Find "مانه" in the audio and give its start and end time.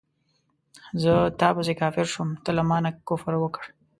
2.69-2.89